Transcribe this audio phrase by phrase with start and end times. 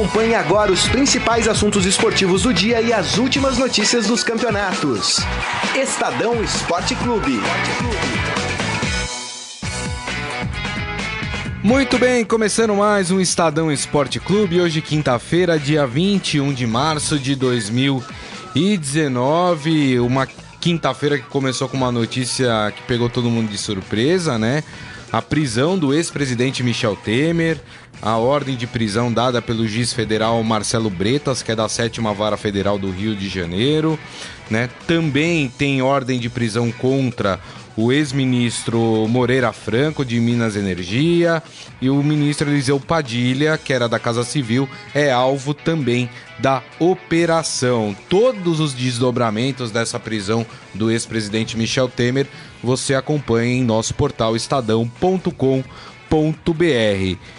[0.00, 5.18] Acompanhe agora os principais assuntos esportivos do dia e as últimas notícias dos campeonatos.
[5.76, 7.38] Estadão Esporte Clube.
[11.62, 14.62] Muito bem, começando mais um Estadão Esporte Clube.
[14.62, 20.00] Hoje, quinta-feira, dia 21 de março de 2019.
[20.00, 20.26] Uma
[20.58, 24.64] quinta-feira que começou com uma notícia que pegou todo mundo de surpresa, né?
[25.12, 27.58] A prisão do ex-presidente Michel Temer,
[28.00, 32.36] a ordem de prisão dada pelo juiz federal Marcelo Bretas, que é da sétima vara
[32.36, 33.98] federal do Rio de Janeiro,
[34.48, 34.70] né?
[34.86, 37.40] Também tem ordem de prisão contra
[37.76, 41.42] o ex-ministro Moreira Franco, de Minas Energia,
[41.80, 47.96] e o ministro Eliseu Padilha, que era da Casa Civil, é alvo também da operação.
[48.08, 52.26] Todos os desdobramentos dessa prisão do ex-presidente Michel Temer
[52.62, 55.64] você acompanha em nosso portal estadão.com.br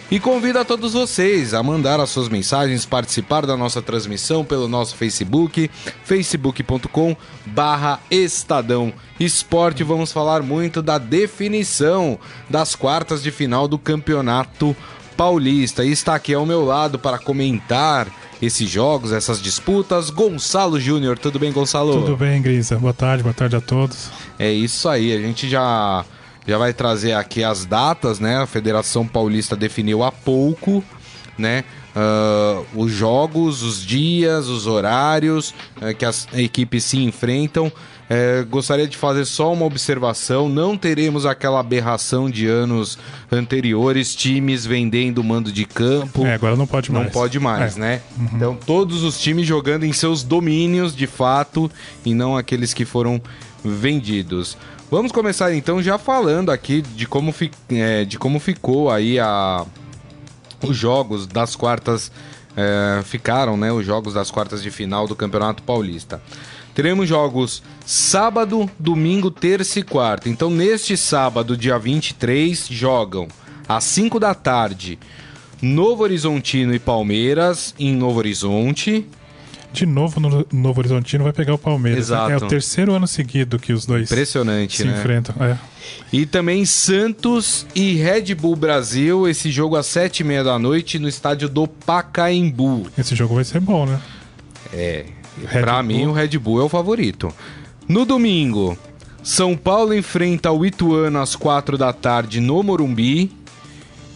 [0.10, 4.68] e convido a todos vocês a mandar as suas mensagens, participar da nossa transmissão pelo
[4.68, 5.70] nosso Facebook,
[6.04, 9.84] facebook.com barra Estadão Esporte.
[9.84, 12.18] Vamos falar muito da definição
[12.50, 14.76] das quartas de final do Campeonato
[15.18, 15.84] Paulista.
[15.84, 18.08] E está aqui ao meu lado para comentar
[18.42, 21.18] esses jogos, essas disputas, Gonçalo Júnior.
[21.18, 21.94] Tudo bem, Gonçalo?
[21.94, 22.78] Tudo bem, Grisa.
[22.78, 24.10] Boa tarde, boa tarde a todos.
[24.40, 26.04] É isso aí, a gente já
[26.48, 28.38] já vai trazer aqui as datas, né?
[28.38, 30.84] A Federação Paulista definiu há pouco,
[31.38, 31.64] né?
[31.96, 37.72] Uh, os jogos, os dias, os horários uh, que as equipes se enfrentam.
[38.12, 43.00] Uh, gostaria de fazer só uma observação: não teremos aquela aberração de anos
[43.32, 46.26] anteriores, times vendendo mando de campo.
[46.26, 47.06] É, agora não pode mais.
[47.06, 47.80] Não pode mais, é.
[47.80, 48.02] né?
[48.18, 48.30] Uhum.
[48.34, 51.72] Então, todos os times jogando em seus domínios de fato
[52.04, 53.22] e não aqueles que foram
[53.64, 54.58] vendidos.
[54.90, 59.66] Vamos começar então já falando aqui de como, fi, é, de como ficou aí a,
[60.62, 62.12] os jogos das quartas.
[62.58, 63.72] É, ficaram, né?
[63.72, 66.22] Os jogos das quartas de final do Campeonato Paulista.
[66.74, 70.30] Teremos jogos sábado, domingo, terça e quarta.
[70.30, 73.28] Então, neste sábado, dia 23, jogam
[73.68, 74.98] às 5 da tarde
[75.62, 79.06] Novo Horizontino e Palmeiras em Novo Horizonte
[79.74, 82.00] de novo no Novo Horizontino vai pegar o Palmeiras.
[82.00, 82.32] Exato.
[82.32, 84.98] É o terceiro ano seguido que os dois Impressionante, se né?
[84.98, 85.34] enfrentam.
[85.40, 85.58] É.
[86.12, 91.00] E também Santos e Red Bull Brasil, esse jogo às sete e meia da noite
[91.00, 92.88] no estádio do Pacaembu.
[92.98, 94.00] Esse jogo vai ser bom, né?
[94.74, 95.06] É,
[95.38, 95.84] Bull.
[95.84, 97.34] mim o Red Bull é o favorito.
[97.88, 98.78] No domingo,
[99.24, 103.32] São Paulo enfrenta o Ituano às quatro da tarde no Morumbi.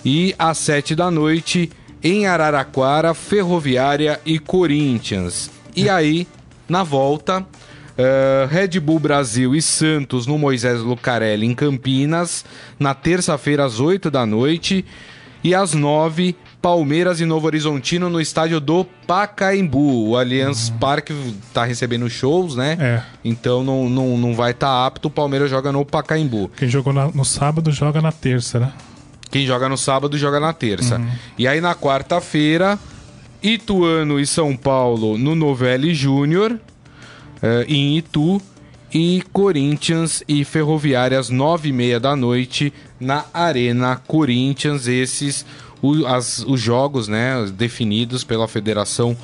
[0.03, 1.71] E às sete da noite,
[2.03, 5.49] em Araraquara, Ferroviária e Corinthians.
[5.75, 6.27] E aí,
[6.69, 12.45] na volta, uh, Red Bull Brasil e Santos no Moisés Lucarelli em Campinas,
[12.79, 14.85] na terça-feira às 8 da noite.
[15.43, 20.09] E às 9, Palmeiras e Novo Horizontino no estádio do Pacaembu.
[20.09, 20.77] O Allianz uhum.
[20.79, 21.13] Parque
[21.53, 22.75] tá recebendo shows, né?
[22.79, 23.01] É.
[23.23, 25.07] Então não, não, não vai estar tá apto.
[25.07, 26.49] O Palmeiras joga no Pacaembu.
[26.57, 28.73] Quem jogou na, no sábado joga na terça, né?
[29.29, 30.97] Quem joga no sábado joga na terça.
[30.97, 31.07] Uhum.
[31.37, 32.79] E aí na quarta-feira,
[33.43, 36.59] Ituano e São Paulo no Novelli Júnior, uh,
[37.67, 38.41] em Itu.
[38.97, 44.87] E Corinthians e Ferroviária às nove e meia da noite na Arena Corinthians.
[44.87, 45.45] Esses
[45.85, 49.15] o, as, os jogos né, definidos pela Federação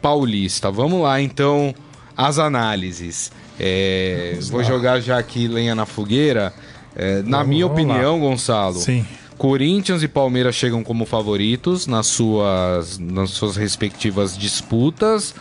[0.00, 0.70] Paulista.
[0.70, 1.74] Vamos lá então
[2.16, 3.30] as análises.
[3.58, 6.52] É, vou jogar já aqui lenha na fogueira.
[6.94, 8.20] É, na vamos, minha vamos opinião, lá.
[8.20, 9.06] Gonçalo, Sim.
[9.38, 15.34] Corinthians e Palmeiras chegam como favoritos nas suas, nas suas respectivas disputas.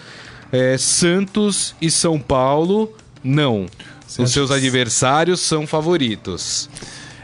[0.52, 3.68] É, Santos e São Paulo, não.
[4.18, 6.70] Os seus adversários são favoritos.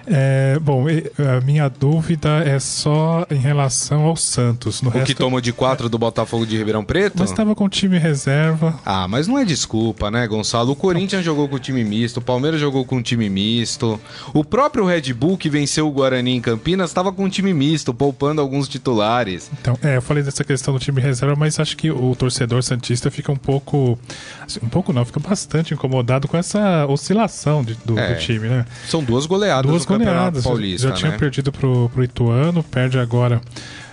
[0.09, 4.81] É, bom, a minha dúvida é só em relação ao Santos.
[4.81, 5.06] No o resto...
[5.06, 7.16] que tomou de 4 do Botafogo de Ribeirão Preto?
[7.19, 8.79] Mas estava com time reserva.
[8.85, 10.72] Ah, mas não é desculpa, né, Gonçalo?
[10.72, 11.34] O Corinthians não.
[11.34, 14.00] jogou com time misto, o Palmeiras jogou com time misto.
[14.34, 18.41] O próprio Red Bull, que venceu o Guarani em Campinas, estava com time misto, poupando
[18.41, 19.49] alguns titulares.
[19.59, 23.11] Então, é, eu falei dessa questão do time reserva, mas acho que o torcedor Santista
[23.11, 23.99] fica um pouco.
[24.46, 28.47] Assim, um pouco não, fica bastante incomodado com essa oscilação de, do, é, do, time,
[28.47, 28.66] né?
[28.87, 30.88] São duas goleadas duas goleadas Paulista.
[30.88, 31.17] Já, já tinha né?
[31.17, 33.41] perdido pro, pro Ituano, perde agora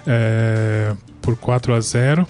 [0.07, 2.27] é, por 4 a 0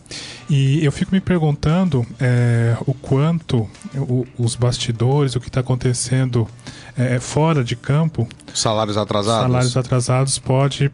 [0.48, 6.48] E eu fico me perguntando é, o quanto o, os bastidores, o que está acontecendo
[6.96, 8.28] é, fora de campo.
[8.54, 9.42] Salários atrasados.
[9.42, 10.90] Salários atrasados pode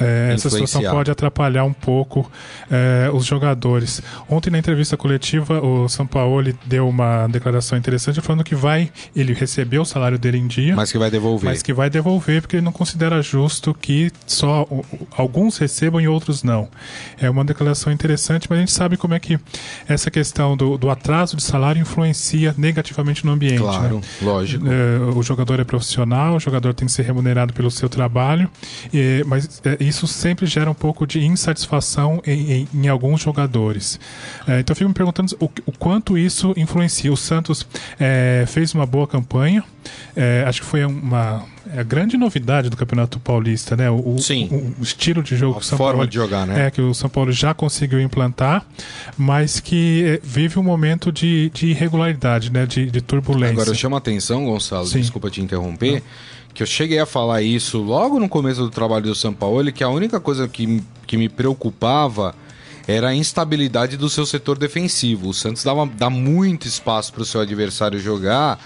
[0.00, 2.30] é, essa situação pode atrapalhar um pouco
[2.70, 4.02] é, os jogadores.
[4.28, 6.30] Ontem na entrevista coletiva o São Paulo
[6.64, 10.92] deu uma declaração interessante falando que vai ele recebeu o salário dele em dia, mas
[10.92, 14.66] que vai devolver, mas que vai devolver porque ele não considera justo que só
[15.16, 16.68] alguns recebam e outros não.
[17.20, 19.38] É uma declaração interessante, mas a gente sabe como é que
[19.88, 23.58] essa questão do, do atraso de salário influencia negativamente no ambiente.
[23.58, 24.02] Claro, né?
[24.22, 24.64] lógico.
[24.66, 28.50] É, o jogador é profissional, o jogador tem que ser remunerado pelo seu trabalho,
[28.92, 34.00] e, mas é, isso sempre gera um pouco de insatisfação em, em, em alguns jogadores.
[34.46, 37.12] É, então eu fico me perguntando o, o, quanto isso influencia.
[37.12, 37.66] O Santos
[37.98, 39.62] é, fez uma boa campanha,
[40.16, 43.90] é, acho que foi uma é a grande novidade do Campeonato Paulista, né?
[43.90, 44.48] O, Sim.
[44.50, 46.66] o, o estilo de jogo a que o São forma Paulo, de jogar, né?
[46.66, 48.66] É que o São Paulo já conseguiu implantar,
[49.16, 52.66] mas que é, vive um momento de, de irregularidade, né?
[52.66, 53.52] De, de turbulência.
[53.52, 55.00] Agora eu chamo a atenção, Gonçalo, Sim.
[55.00, 56.02] desculpa te interromper.
[56.52, 59.84] Que eu cheguei a falar isso logo no começo do trabalho do São Paulo, que
[59.84, 62.34] a única coisa que, que me preocupava
[62.86, 65.28] era a instabilidade do seu setor defensivo.
[65.28, 68.58] O Santos dava, dá muito espaço para o seu adversário jogar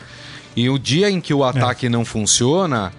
[0.56, 1.88] e o dia em que o ataque é.
[1.88, 2.92] não funciona,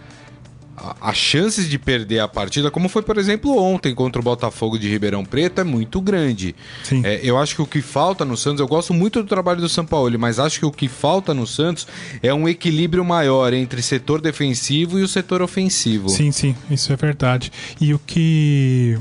[1.02, 4.90] as chances de perder a partida, como foi, por exemplo, ontem contra o Botafogo de
[4.90, 6.56] Ribeirão Preto, é muito grande.
[7.04, 9.70] É, eu acho que o que falta no Santos, eu gosto muito do trabalho do
[9.70, 11.88] São Paulo, mas acho que o que falta no Santos
[12.22, 16.10] é um equilíbrio maior entre setor defensivo e o setor ofensivo.
[16.10, 17.52] Sim, sim, isso é verdade.
[17.80, 18.98] E o que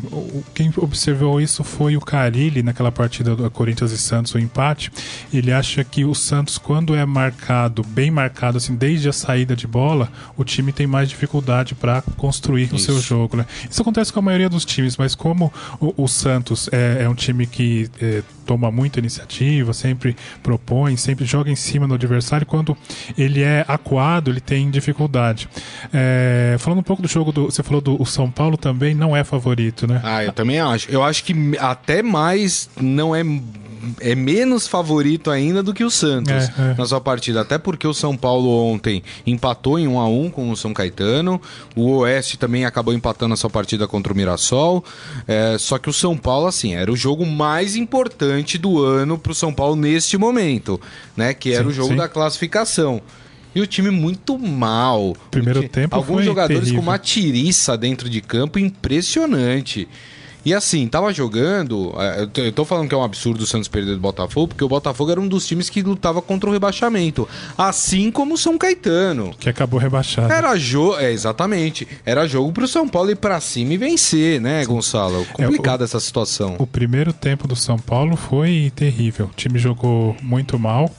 [0.54, 4.90] quem observou isso foi o Carilli naquela partida do Corinthians e Santos, o empate.
[5.32, 9.66] Ele acha que o Santos, quando é marcado, bem marcado, assim, desde a saída de
[9.66, 12.74] bola, o time tem mais dificuldade para construir Isso.
[12.74, 13.36] o seu jogo.
[13.36, 13.46] Né?
[13.70, 17.14] Isso acontece com a maioria dos times, mas como o, o Santos é, é, um
[17.14, 22.76] time que é, toma muita iniciativa, sempre propõe, sempre joga em cima do adversário, quando
[23.16, 25.48] ele é acuado, ele tem dificuldade.
[25.92, 29.22] É, falando um pouco do jogo, do, você falou do São Paulo também, não é
[29.22, 30.00] favorito, né?
[30.02, 30.90] Ah, eu também acho.
[30.90, 33.22] Eu acho que até mais não é
[34.00, 36.74] é menos favorito ainda do que o Santos é, é.
[36.76, 37.40] na sua partida.
[37.40, 41.40] Até porque o São Paulo ontem empatou em 1 a 1 com o São Caetano.
[41.74, 44.84] O Oeste também acabou empatando a sua partida contra o Mirassol.
[45.26, 49.32] É, só que o São Paulo, assim, era o jogo mais importante do ano para
[49.32, 50.80] o São Paulo neste momento,
[51.16, 51.34] né?
[51.34, 51.96] Que era sim, o jogo sim.
[51.96, 53.00] da classificação.
[53.54, 55.14] E o time muito mal.
[55.30, 56.82] Primeiro tempo Alguns jogadores terrível.
[56.82, 59.88] com uma tiriça dentro de campo impressionante.
[60.44, 61.94] E assim, tava jogando.
[61.98, 64.68] É, eu tô falando que é um absurdo o Santos perder do Botafogo, porque o
[64.68, 67.28] Botafogo era um dos times que lutava contra o rebaixamento.
[67.56, 69.34] Assim como o São Caetano.
[69.38, 70.32] Que acabou rebaixado.
[70.32, 70.96] Era jogo.
[70.98, 71.88] É, exatamente.
[72.04, 75.24] Era jogo pro São Paulo ir pra cima e vencer, né, Gonçalo?
[75.32, 76.56] Complicada é, essa situação.
[76.58, 79.26] O primeiro tempo do São Paulo foi terrível.
[79.26, 80.90] O time jogou muito mal.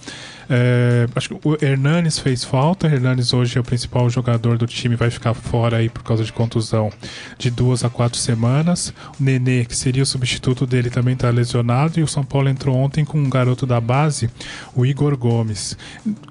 [0.50, 2.88] É, acho que o Hernanes fez falta.
[2.88, 6.32] Hernanes hoje é o principal jogador do time, vai ficar fora aí por causa de
[6.32, 6.92] contusão
[7.38, 8.94] de duas a quatro semanas.
[9.20, 12.00] O Nenê, que seria o substituto dele, também está lesionado.
[12.00, 14.30] E o São Paulo entrou ontem com um garoto da base,
[14.76, 15.78] o Igor Gomes.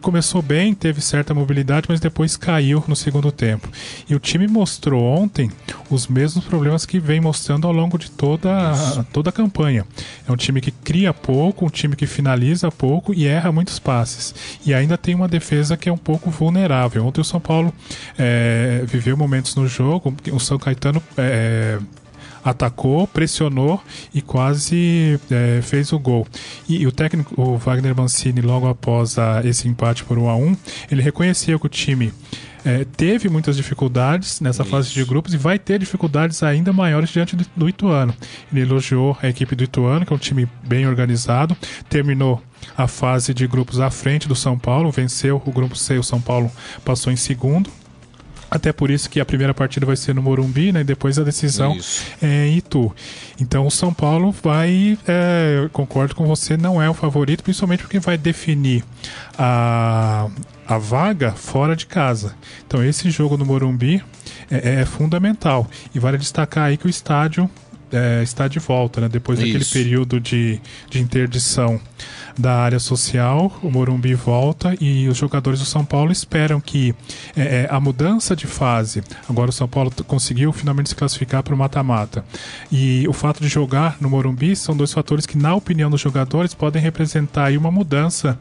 [0.00, 3.68] Começou bem, teve certa mobilidade, mas depois caiu no segundo tempo.
[4.08, 5.50] E o time mostrou ontem
[5.90, 9.84] os mesmos problemas que vem mostrando ao longo de toda a, toda a campanha.
[10.26, 14.03] É um time que cria pouco, um time que finaliza pouco e erra muitos passos
[14.04, 14.34] passes.
[14.66, 17.06] E ainda tem uma defesa que é um pouco vulnerável.
[17.06, 17.72] Ontem o São Paulo
[18.18, 21.02] é, viveu momentos no jogo, o São Caetano.
[21.16, 21.78] É,
[22.44, 26.26] atacou, pressionou e quase é, fez o gol.
[26.68, 30.36] E, e, o técnico, o Wagner Mancini, logo após a, esse empate por 1 a
[30.36, 30.56] 1
[30.90, 32.12] ele reconhecia que o time
[32.64, 34.70] é, teve muitas dificuldades nessa Isso.
[34.70, 38.14] fase de grupos e vai ter dificuldades ainda maiores diante do, do Ituano.
[38.50, 41.56] Ele elogiou a equipe do Ituano, que é um time bem organizado,
[41.88, 42.42] terminou
[42.76, 46.20] a fase de grupos à frente do São Paulo, venceu o grupo C, o São
[46.20, 46.50] Paulo
[46.84, 47.70] passou em segundo.
[48.54, 50.82] Até por isso que a primeira partida vai ser no Morumbi, né?
[50.82, 52.04] E depois a decisão isso.
[52.22, 52.94] é em Itu.
[53.40, 57.98] Então o São Paulo vai, é, concordo com você, não é o favorito, principalmente porque
[57.98, 58.84] vai definir
[59.36, 60.28] a,
[60.68, 62.36] a vaga fora de casa.
[62.64, 64.00] Então esse jogo no Morumbi
[64.48, 65.68] é, é fundamental.
[65.92, 67.50] E vale destacar aí que o estádio
[67.90, 69.08] é, está de volta, né?
[69.08, 69.48] Depois Isso.
[69.48, 71.80] daquele período de, de interdição
[72.36, 76.94] da área social, o Morumbi volta e os jogadores do São Paulo esperam que
[77.36, 81.54] é, é a mudança de fase, agora o São Paulo conseguiu finalmente se classificar para
[81.54, 82.24] o mata-mata.
[82.70, 86.54] E o fato de jogar no Morumbi são dois fatores que, na opinião dos jogadores,
[86.54, 88.38] podem representar uma mudança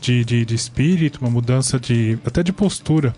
[0.00, 3.14] de, de, de, espírito, uma mudança de até de postura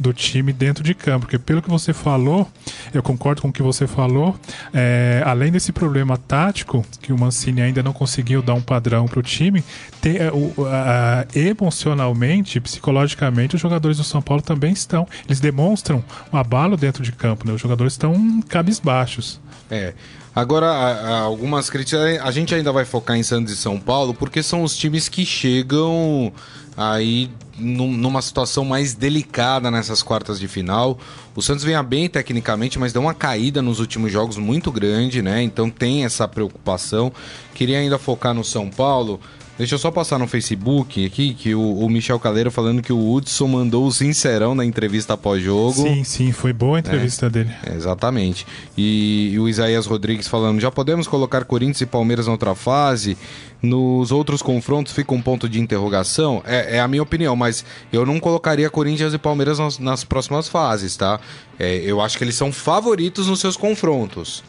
[0.00, 1.26] do time dentro de campo.
[1.26, 2.48] Porque pelo que você falou,
[2.92, 4.36] eu concordo com o que você falou,
[4.72, 9.22] é, além desse problema tático, que o Mancini ainda não conseguiu dar um padrão para
[9.22, 9.62] time,
[10.04, 15.06] é, o, a, emocionalmente, psicologicamente, os jogadores do São Paulo também estão.
[15.26, 17.52] Eles demonstram um abalo dentro de campo, né?
[17.52, 19.40] Os jogadores estão cabisbaixos.
[19.70, 19.94] É.
[20.34, 22.20] Agora, algumas críticas.
[22.22, 25.26] A gente ainda vai focar em Santos e São Paulo, porque são os times que
[25.26, 26.32] chegam
[26.76, 30.98] aí numa situação mais delicada nessas quartas de final.
[31.36, 35.42] O Santos vem bem tecnicamente, mas deu uma caída nos últimos jogos muito grande, né?
[35.42, 37.12] Então tem essa preocupação.
[37.54, 39.20] Queria ainda focar no São Paulo.
[39.62, 43.12] Deixa eu só passar no Facebook aqui, que o, o Michel Caleiro falando que o
[43.12, 45.74] Hudson mandou o sincerão na entrevista pós-jogo.
[45.74, 47.50] Sim, sim, foi boa a entrevista é, dele.
[47.72, 48.44] Exatamente.
[48.76, 53.16] E, e, o Isaías Rodrigues falando, já podemos colocar Corinthians e Palmeiras na outra fase?
[53.62, 56.42] Nos outros confrontos fica um ponto de interrogação?
[56.44, 60.48] É, é a minha opinião, mas eu não colocaria Corinthians e Palmeiras nas, nas próximas
[60.48, 61.20] fases, tá?
[61.56, 64.42] É, eu acho que eles são favoritos nos seus confrontos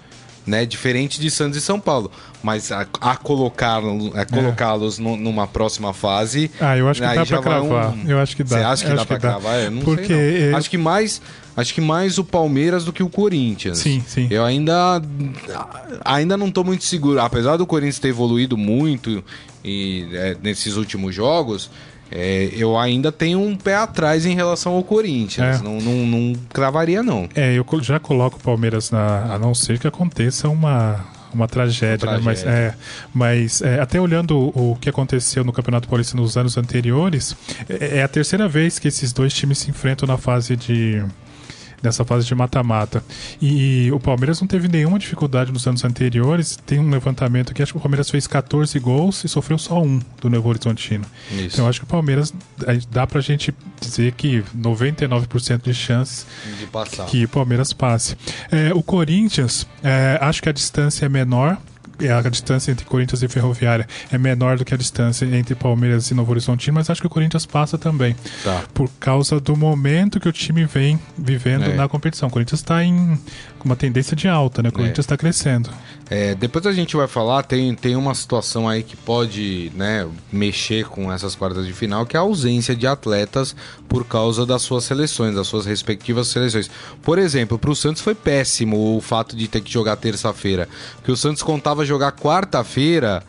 [0.45, 0.65] né?
[0.65, 2.12] Diferente de Santos e São Paulo.
[2.41, 4.25] Mas a, a colocá-los é.
[4.25, 6.51] colocá-los numa próxima fase.
[6.59, 7.93] Ah, eu acho que dá pra cravar.
[7.93, 8.09] Um...
[8.09, 8.57] Eu acho que dá.
[8.57, 9.59] Você acha que eu dá pra cravar?
[9.62, 10.51] Eu não Porque sei.
[10.51, 10.57] Não.
[10.57, 11.21] Acho que mais.
[11.55, 13.77] Acho que mais o Palmeiras do que o Corinthians.
[13.77, 14.27] Sim, sim.
[14.31, 15.01] Eu ainda
[16.03, 19.23] ainda não estou muito seguro, apesar do Corinthians ter evoluído muito
[19.63, 21.69] e é, nesses últimos jogos,
[22.15, 25.60] é, eu ainda tenho um pé atrás em relação ao Corinthians.
[25.60, 25.63] É.
[25.63, 27.27] Não, não, não cravaria, não.
[27.34, 29.34] É, eu já coloco o Palmeiras na.
[29.34, 31.03] A não ser que aconteça uma,
[31.34, 32.22] uma tragédia, uma tragédia.
[32.22, 32.24] Né?
[32.24, 32.75] mas, é,
[33.13, 37.36] mas é, até olhando o, o, que aconteceu no Campeonato Paulista nos anos anteriores,
[37.67, 41.03] é, é, a terceira vez que esses dois times se enfrentam na fase de
[41.84, 43.04] nessa fase de mata-mata.
[43.42, 46.58] E o Palmeiras não teve nenhuma dificuldade nos anos anteriores.
[46.66, 50.00] Tem um levantamento aqui, acho que o Palmeiras fez 14 gols e sofreu só um
[50.22, 51.06] do Novo Horizontino.
[51.32, 51.56] Isso.
[51.56, 52.34] Então acho que o Palmeiras
[52.90, 56.25] dá pra gente dizer que 99% de chances
[56.60, 56.66] de
[57.08, 58.16] que o Palmeiras passe.
[58.52, 61.58] É, o Corinthians, é, acho que a distância é menor
[62.00, 66.13] a distância entre Corinthians e Ferroviária é menor do que a distância entre Palmeiras e
[66.13, 68.15] Novo Horizontino, mas acho que o Corinthians passa também.
[68.43, 68.63] Tá.
[68.73, 71.75] Por causa do momento que o time vem vivendo é.
[71.75, 72.27] na competição.
[72.29, 73.17] O Corinthians está em
[73.63, 74.70] uma tendência de alta, né?
[74.70, 75.17] O Corinthians está é.
[75.17, 75.70] crescendo.
[76.10, 80.86] É, depois a gente vai falar, tem, tem uma situação aí que pode né, mexer
[80.86, 83.55] com essas quartas de final, que é a ausência de atletas
[83.88, 86.70] por causa das suas seleções, das suas respectivas seleções.
[87.01, 91.12] Por exemplo, para o Santos foi péssimo o fato de ter que jogar terça-feira, porque
[91.12, 93.24] o Santos contava jogar quarta-feira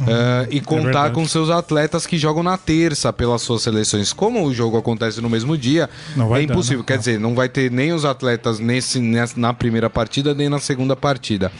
[0.00, 4.12] Uh, e é contar é com seus atletas que jogam na terça pelas suas seleções.
[4.12, 5.90] Como o jogo acontece no mesmo dia,
[6.36, 6.78] é impossível.
[6.78, 6.86] Dar, né?
[6.86, 9.00] Quer dizer, não vai ter nem os atletas nesse,
[9.36, 11.52] na primeira partida, nem na segunda partida.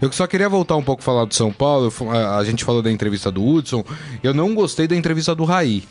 [0.00, 1.92] Eu só queria voltar um pouco a falar do São Paulo.
[2.36, 3.84] A gente falou da entrevista do Hudson.
[4.22, 5.84] Eu não gostei da entrevista do Raí.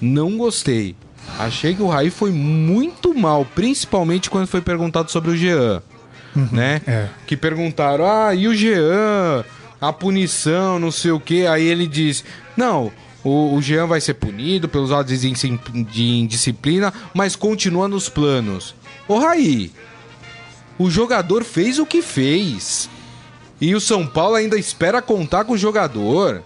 [0.00, 0.94] Não gostei.
[1.38, 5.82] Achei que o Raí foi muito mal, principalmente quando foi perguntado sobre o Jean.
[6.34, 6.80] Uhum, né?
[6.86, 7.08] É.
[7.26, 9.44] Que perguntaram: ah, e o Jean?
[9.80, 11.46] A punição, não sei o que.
[11.46, 12.24] Aí ele diz:
[12.56, 12.92] Não,
[13.22, 18.74] o, o Jean vai ser punido pelos atos de, indisciplina, mas continua nos planos.
[19.06, 19.72] Ô Raí,
[20.78, 22.88] o jogador fez o que fez.
[23.60, 26.44] E o São Paulo ainda espera contar com o jogador.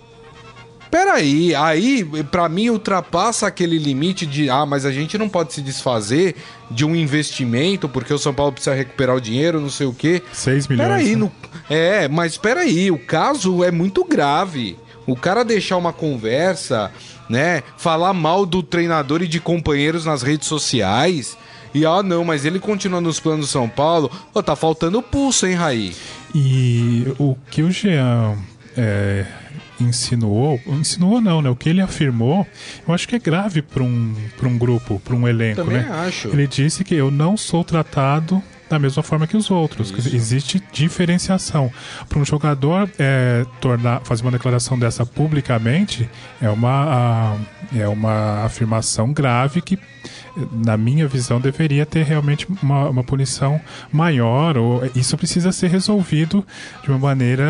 [0.92, 5.62] Peraí, aí para mim ultrapassa aquele limite de ah, mas a gente não pode se
[5.62, 6.36] desfazer
[6.70, 10.22] de um investimento porque o São Paulo precisa recuperar o dinheiro, não sei o quê.
[10.34, 10.86] 6 milhões.
[10.86, 11.16] Peraí, né?
[11.16, 11.32] no...
[11.70, 14.76] é, mas peraí, o caso é muito grave.
[15.06, 16.92] O cara deixar uma conversa,
[17.26, 21.38] né, falar mal do treinador e de companheiros nas redes sociais.
[21.72, 24.10] E ah, não, mas ele continua nos planos do São Paulo.
[24.34, 25.96] Oh, tá faltando pulso, hein, Raí?
[26.34, 28.36] E o que o Jean
[28.76, 29.24] é,
[29.82, 31.50] insinuou, insinuou não, né?
[31.50, 32.46] O que ele afirmou,
[32.86, 35.88] eu acho que é grave para um, um grupo, para um elenco, Também né?
[35.90, 36.28] acho.
[36.28, 39.92] Ele disse que eu não sou tratado da mesma forma que os outros.
[40.14, 41.70] Existe diferenciação.
[42.08, 46.08] Para um jogador é, tornar, fazer uma declaração dessa publicamente
[46.40, 47.36] é uma, a,
[47.76, 49.78] é uma afirmação grave que,
[50.50, 53.60] na minha visão, deveria ter realmente uma, uma punição
[53.92, 54.56] maior.
[54.56, 56.42] Ou, isso precisa ser resolvido
[56.82, 57.44] de uma maneira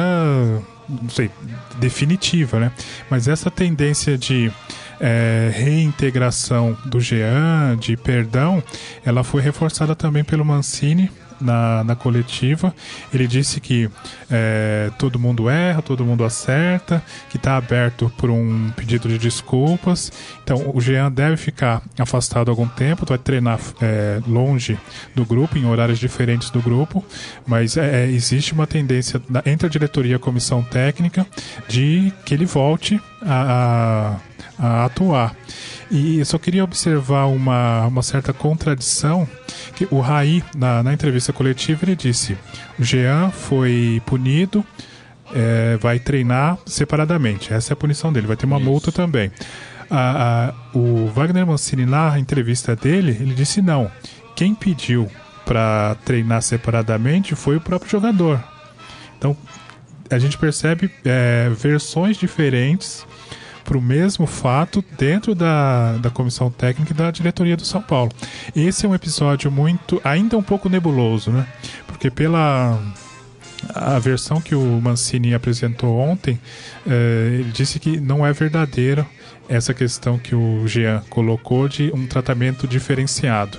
[0.89, 1.31] não sei,
[1.79, 2.73] definitiva, né?
[3.11, 4.53] Mas essa tendência de
[5.01, 8.63] é, reintegração do Jean, de perdão,
[9.05, 11.11] ela foi reforçada também pelo Mancini
[11.43, 12.75] na, na coletiva.
[13.13, 13.91] Ele disse que
[14.31, 20.13] é, todo mundo erra, todo mundo acerta, que está aberto por um pedido de desculpas.
[20.43, 24.79] Então o Jean deve ficar afastado algum tempo, vai treinar é, longe
[25.15, 27.05] do grupo, em horários diferentes do grupo,
[27.47, 31.27] mas é, é existe uma tendência entre a diretoria e a comissão técnica
[31.69, 34.19] de que ele volte a,
[34.59, 35.35] a, a atuar.
[35.91, 39.29] E eu só queria observar uma, uma certa contradição,
[39.91, 42.37] o Raí, na, na entrevista coletiva, ele disse,
[42.79, 44.65] o Jean foi punido,
[45.35, 48.65] é, vai treinar separadamente, essa é a punição dele, vai ter uma Isso.
[48.65, 49.31] multa também.
[49.91, 53.91] A, a, o Wagner Mancini, na entrevista dele, ele disse não,
[54.35, 55.11] quem pediu
[55.45, 58.43] para treinar separadamente foi o próprio jogador.
[59.19, 59.37] Então,
[60.11, 63.07] a gente percebe é, versões diferentes
[63.73, 68.13] para o mesmo fato dentro da, da comissão técnica e da diretoria do São Paulo.
[68.55, 71.47] Esse é um episódio muito, ainda um pouco nebuloso, né?
[71.87, 72.79] Porque pela
[73.75, 76.39] a versão que o Mancini apresentou ontem,
[76.87, 79.07] eh, ele disse que não é verdadeira
[79.49, 83.59] essa questão que o Jean colocou de um tratamento diferenciado.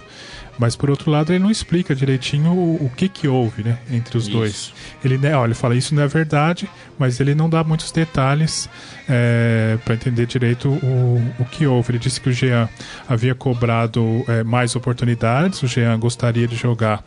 [0.57, 4.17] Mas por outro lado, ele não explica direitinho o, o que que houve, né, entre
[4.17, 4.37] os isso.
[4.37, 4.73] dois.
[5.03, 8.69] Ele, né, olha, ele fala isso não é verdade, mas ele não dá muitos detalhes
[9.09, 11.91] é, para entender direito o, o que houve.
[11.91, 12.69] Ele disse que o Jean
[13.07, 17.03] havia cobrado é, mais oportunidades, o Jean gostaria de jogar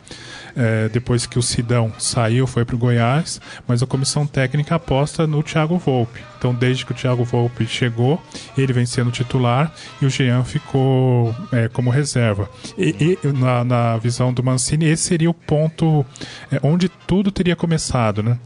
[0.55, 5.27] é, depois que o Sidão saiu, foi para o Goiás, mas a comissão técnica aposta
[5.27, 6.19] no Thiago Volpe.
[6.37, 8.21] Então, desde que o Thiago Volpe chegou,
[8.57, 12.49] ele vem sendo titular e o Jean ficou é, como reserva.
[12.77, 16.05] E, e na, na, visão do Mancini, esse seria o ponto
[16.51, 18.37] é, onde tudo teria começado, né?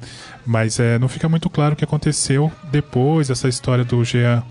[0.45, 4.43] Mas é, não fica muito claro o que aconteceu depois, essa história do Jean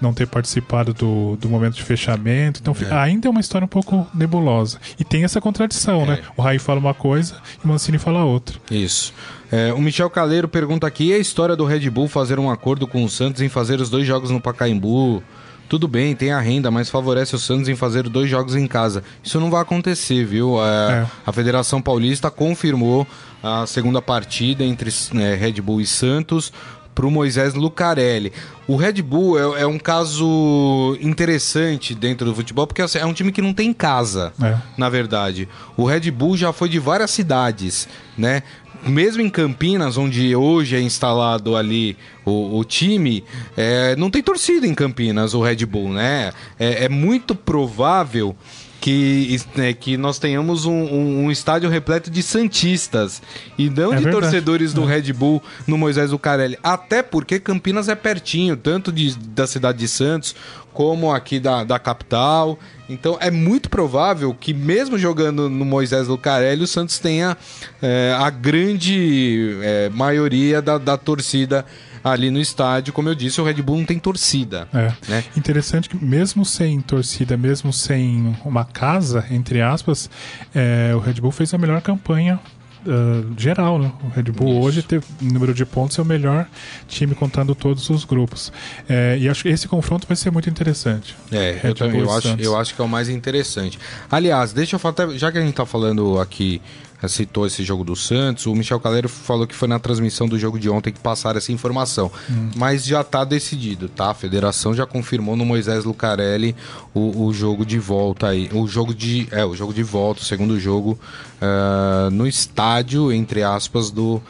[0.00, 2.60] não ter participado do, do momento de fechamento.
[2.60, 2.94] Então é.
[2.94, 4.78] ainda é uma história um pouco nebulosa.
[4.98, 6.06] E tem essa contradição, é.
[6.06, 6.22] né?
[6.36, 8.58] O Raí fala uma coisa e o Mancini fala outra.
[8.70, 9.14] Isso.
[9.50, 12.86] É, o Michel Caleiro pergunta aqui: e a história do Red Bull fazer um acordo
[12.86, 15.22] com o Santos em fazer os dois jogos no Pacaembu?
[15.68, 19.04] Tudo bem, tem a renda, mas favorece o Santos em fazer dois jogos em casa.
[19.22, 20.56] Isso não vai acontecer, viu?
[20.64, 23.06] É, a Federação Paulista confirmou
[23.42, 26.50] a segunda partida entre é, Red Bull e Santos
[26.98, 28.32] para o Moisés Lucarelli.
[28.66, 33.12] O Red Bull é, é, um caso interessante dentro do futebol, porque assim, é um
[33.12, 34.56] time que não tem casa, é.
[34.76, 35.48] na verdade.
[35.76, 37.86] O Red Bull já foi de várias cidades,
[38.16, 38.42] né?
[38.86, 43.24] Mesmo em Campinas, onde hoje é instalado ali o, o time,
[43.56, 46.32] é, não tem torcida em Campinas, o Red Bull, né?
[46.58, 48.36] é, é muito provável
[48.80, 53.20] que, né, que nós tenhamos um, um, um, estádio repleto de Santistas
[53.56, 54.10] e não é de verdade.
[54.10, 54.94] torcedores do é.
[54.94, 56.58] Red Bull no Moisés Lucarelli.
[56.62, 60.34] Até porque Campinas é pertinho, tanto de, da cidade de Santos
[60.72, 62.56] como aqui da, da capital.
[62.88, 67.36] Então é muito provável que, mesmo jogando no Moisés Lucarelli, o Santos tenha
[67.82, 71.66] é, a grande é, maioria da, da torcida
[72.02, 72.92] ali no estádio.
[72.92, 74.68] Como eu disse, o Red Bull não tem torcida.
[74.72, 74.92] É.
[75.08, 75.24] Né?
[75.36, 80.10] Interessante que mesmo sem torcida, mesmo sem uma casa, entre aspas,
[80.54, 82.40] é, o Red Bull fez a melhor campanha
[82.86, 83.92] Uh, geral, né?
[84.04, 84.60] O Red Bull Isso.
[84.60, 86.46] hoje teve número de pontos é o melhor
[86.86, 88.52] time contando todos os grupos.
[88.88, 91.16] É, e acho que esse confronto vai ser muito interessante.
[91.32, 93.78] É, eu, também, eu acho, eu acho que é o mais interessante.
[94.10, 96.62] Aliás, deixa eu falar, já que a gente está falando aqui
[97.06, 98.46] citou esse jogo do Santos.
[98.46, 101.52] O Michel Caleiro falou que foi na transmissão do jogo de ontem que passaram essa
[101.52, 102.10] informação.
[102.28, 102.50] Hum.
[102.56, 104.10] Mas já está decidido, tá?
[104.10, 106.56] A federação já confirmou no Moisés Lucarelli
[106.92, 108.50] o, o, jogo de volta aí.
[108.52, 109.28] O jogo de.
[109.30, 110.98] É, o jogo de volta, o segundo jogo
[111.40, 114.20] uh, no estádio, entre aspas, do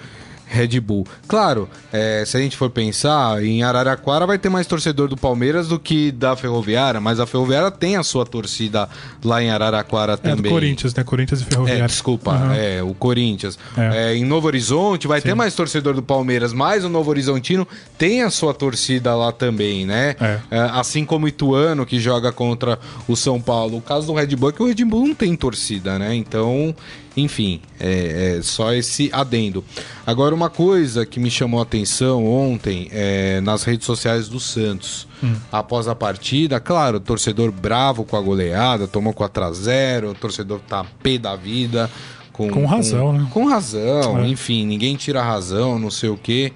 [0.48, 1.06] Red Bull.
[1.26, 5.68] Claro, é, se a gente for pensar, em Araraquara vai ter mais torcedor do Palmeiras
[5.68, 8.88] do que da Ferroviária, mas a Ferroviária tem a sua torcida
[9.22, 10.38] lá em Araraquara também.
[10.38, 11.04] É do Corinthians, né?
[11.04, 11.84] Corinthians e Ferroviária.
[11.84, 12.52] É, desculpa, uhum.
[12.52, 13.58] é, o Corinthians.
[13.76, 14.12] É.
[14.12, 15.28] É, em Novo Horizonte vai Sim.
[15.28, 19.84] ter mais torcedor do Palmeiras, mas o Novo Horizontino tem a sua torcida lá também,
[19.84, 20.16] né?
[20.20, 20.40] É.
[20.50, 23.78] é assim como o Ituano, que joga contra o São Paulo.
[23.78, 26.14] O caso do Red Bull é que o Red Bull não tem torcida, né?
[26.14, 26.74] Então
[27.16, 29.64] enfim, é, é, só esse adendo.
[30.06, 35.06] Agora, uma coisa que me chamou a atenção ontem é, nas redes sociais do Santos.
[35.22, 35.34] Hum.
[35.50, 40.60] Após a partida, claro, torcedor bravo com a goleada, tomou 4 a 0 o torcedor
[40.60, 41.90] tá pé da vida.
[42.32, 43.28] Com, com razão, com, né?
[43.32, 44.28] Com razão, é.
[44.28, 46.52] enfim, ninguém tira razão, não sei o quê.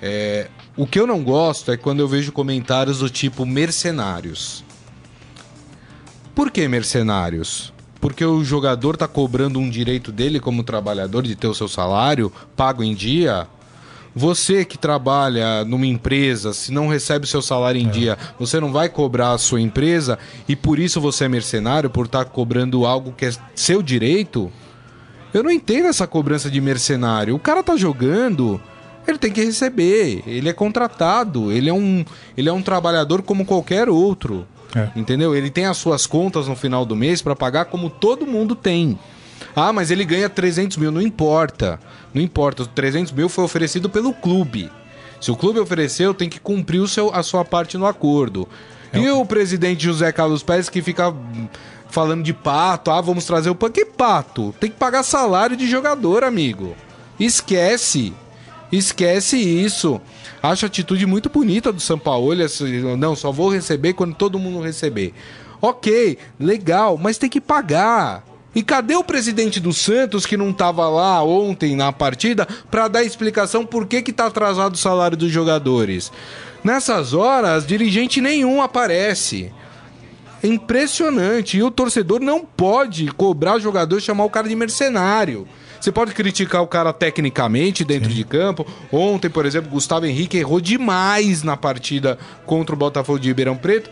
[0.00, 4.64] É, o que eu não gosto é quando eu vejo comentários do tipo mercenários.
[6.34, 7.72] Por que mercenários?
[8.00, 12.32] Porque o jogador está cobrando um direito dele como trabalhador de ter o seu salário
[12.56, 13.46] pago em dia.
[14.14, 17.90] Você que trabalha numa empresa, se não recebe o seu salário em é.
[17.90, 22.06] dia, você não vai cobrar a sua empresa e por isso você é mercenário, por
[22.06, 24.50] estar tá cobrando algo que é seu direito?
[25.32, 27.34] Eu não entendo essa cobrança de mercenário.
[27.34, 28.60] O cara tá jogando,
[29.06, 30.22] ele tem que receber.
[30.26, 32.04] Ele é contratado, ele é um,
[32.36, 34.46] ele é um trabalhador como qualquer outro.
[34.74, 34.88] É.
[34.94, 35.34] Entendeu?
[35.34, 38.98] Ele tem as suas contas no final do mês para pagar como todo mundo tem.
[39.54, 40.90] Ah, mas ele ganha 300 mil.
[40.90, 41.80] Não importa.
[42.12, 42.62] Não importa.
[42.62, 44.70] Os 300 mil foi oferecido pelo clube.
[45.20, 48.48] Se o clube ofereceu, tem que cumprir o seu, a sua parte no acordo.
[48.92, 51.14] E o presidente José Carlos Pérez que fica
[51.90, 53.72] falando de pato, ah, vamos trazer o pato.
[53.72, 54.54] Que pato?
[54.60, 56.74] Tem que pagar salário de jogador, amigo.
[57.18, 58.12] Esquece.
[58.70, 60.00] Esquece isso.
[60.42, 62.32] Acho a atitude muito bonita do São Paulo.
[62.42, 65.12] assim, Não, só vou receber quando todo mundo receber.
[65.60, 68.24] Ok, legal, mas tem que pagar.
[68.54, 73.04] E cadê o presidente do Santos que não estava lá ontem na partida para dar
[73.04, 76.10] explicação por que que tá atrasado o salário dos jogadores?
[76.64, 79.52] Nessas horas, dirigente nenhum aparece.
[80.42, 81.56] É impressionante.
[81.56, 85.46] E o torcedor não pode cobrar o jogador e chamar o cara de mercenário.
[85.80, 88.66] Você pode criticar o cara tecnicamente dentro de campo.
[88.90, 93.90] Ontem, por exemplo, Gustavo Henrique errou demais na partida contra o Botafogo de Ribeirão Preto.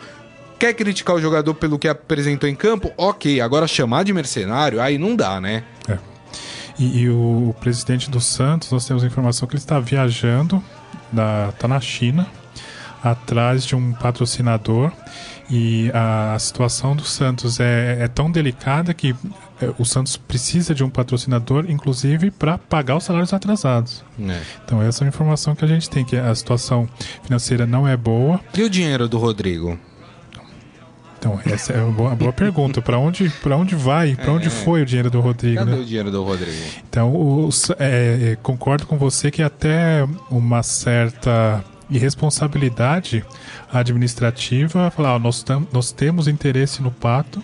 [0.58, 2.90] Quer criticar o jogador pelo que apresentou em campo?
[2.96, 5.62] Ok, agora chamar de mercenário, aí não dá, né?
[5.86, 5.98] É.
[6.78, 10.62] E, e o, presidente do Santos, nós temos a informação que ele está viajando,
[11.12, 12.26] da, tá na China,
[13.02, 14.92] atrás de um patrocinador.
[15.48, 19.14] E a, situação do Santos é, é tão delicada que
[19.60, 24.04] é, o Santos precisa de um patrocinador, inclusive para pagar os salários atrasados.
[24.20, 24.40] É.
[24.64, 26.88] Então essa é a informação que a gente tem, que a situação
[27.22, 28.40] financeira não é boa.
[28.56, 29.78] E o dinheiro do Rodrigo?
[31.18, 32.80] Então, essa é uma boa, boa pergunta.
[32.82, 34.14] Para onde, onde vai?
[34.14, 35.56] Para onde foi o dinheiro do Rodrigo?
[35.56, 35.78] Cadê né?
[35.78, 36.52] o dinheiro do Rodrigo?
[36.88, 43.24] Então, é, é, concordo com você que até uma certa irresponsabilidade
[43.72, 47.42] administrativa falar: ó, nós, nós temos interesse no pato,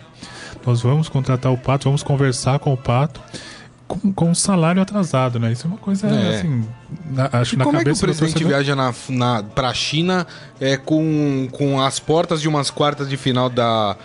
[0.67, 3.21] nós vamos contratar o pato, vamos conversar com o pato
[4.01, 5.53] com, com um salário atrasado, né?
[5.53, 6.37] Isso é uma coisa é.
[6.37, 6.65] assim.
[7.11, 10.27] Na, acho e na como cabeça é que o presidente viaja na, na, pra China
[10.61, 13.97] é, com, com as portas de umas quartas de final da,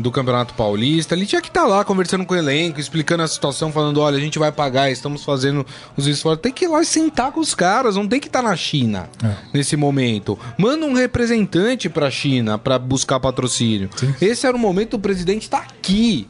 [0.00, 1.14] do Campeonato Paulista.
[1.14, 4.16] Ele tinha que estar tá lá conversando com o elenco, explicando a situação, falando: olha,
[4.16, 5.64] a gente vai pagar, estamos fazendo
[5.96, 6.42] os esforços.
[6.42, 8.56] Tem que ir lá e sentar com os caras, não tem que estar tá na
[8.56, 9.34] China é.
[9.52, 10.38] nesse momento.
[10.58, 13.90] Manda um representante para a China para buscar patrocínio.
[13.96, 14.14] Sim.
[14.20, 16.28] Esse era o momento do presidente estar tá aqui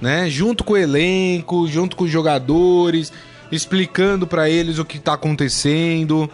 [0.00, 0.28] né?
[0.28, 3.12] Junto com o elenco, junto com os jogadores,
[3.50, 6.30] explicando para eles o que tá acontecendo.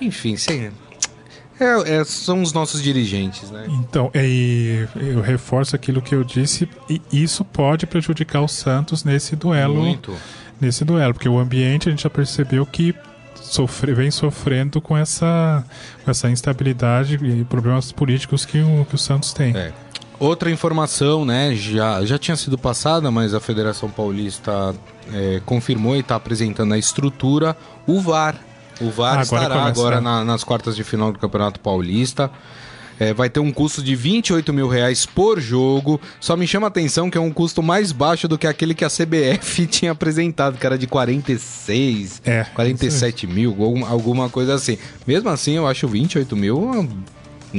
[0.00, 0.70] Enfim, sim.
[1.60, 3.66] É, é, são os nossos dirigentes, né?
[3.68, 9.36] Então, e eu reforço aquilo que eu disse, e isso pode prejudicar o Santos nesse
[9.36, 9.74] duelo.
[9.82, 10.16] Muito.
[10.58, 12.94] Nesse duelo, porque o ambiente a gente já percebeu que
[13.34, 15.64] sofre, vem sofrendo com essa,
[16.04, 19.56] com essa instabilidade e problemas políticos que o, que o Santos tem.
[19.56, 19.72] É.
[20.18, 24.74] Outra informação, né, já, já tinha sido passada, mas a Federação Paulista
[25.12, 28.36] é, confirmou e está apresentando a estrutura, o VAR.
[28.80, 30.00] O VAR ah, estará agora, agora é.
[30.00, 32.30] na, nas quartas de final do Campeonato Paulista.
[32.98, 35.98] É, vai ter um custo de 28 mil reais por jogo.
[36.20, 38.84] Só me chama a atenção que é um custo mais baixo do que aquele que
[38.84, 43.56] a CBF tinha apresentado, que era de 46, é, 47 mil,
[43.88, 44.76] alguma coisa assim.
[45.06, 46.86] Mesmo assim, eu acho 28 mil uma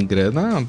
[0.05, 0.63] grana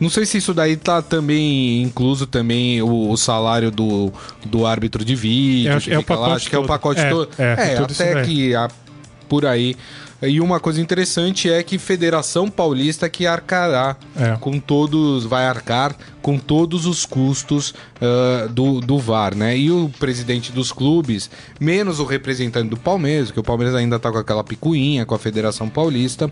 [0.00, 4.10] não sei se isso daí tá também incluso também o, o salário do,
[4.46, 5.72] do árbitro de vídeo.
[5.72, 7.28] É, é o pacote lá, acho que é o pacote é, todo.
[7.38, 8.70] É, é até que a,
[9.30, 9.76] por aí.
[10.20, 14.36] E uma coisa interessante é que Federação Paulista que arcará é.
[14.38, 19.56] com todos, vai arcar com todos os custos uh, do, do VAR, né?
[19.56, 24.12] E o presidente dos clubes, menos o representante do Palmeiras, que o Palmeiras ainda tá
[24.12, 26.30] com aquela picuinha com a Federação Paulista,